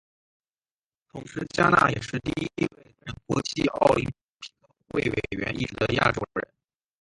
[1.13, 6.51] 同时嘉纳也是第一位担任国际奥林匹克委员会委员一职的亚洲人。